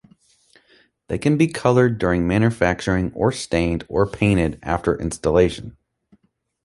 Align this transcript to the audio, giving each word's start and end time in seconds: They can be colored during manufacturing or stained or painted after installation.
They 1.09 1.19
can 1.19 1.37
be 1.37 1.45
colored 1.47 1.99
during 1.99 2.27
manufacturing 2.27 3.13
or 3.13 3.31
stained 3.31 3.85
or 3.87 4.07
painted 4.09 4.57
after 4.63 4.99
installation. 4.99 5.77